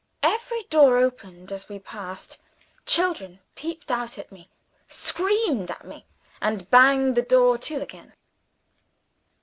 [0.23, 2.39] Every door opened as we passed;
[2.87, 4.49] children peeped out at me,
[4.87, 6.07] screamed at me,
[6.41, 8.13] and banged the door to again.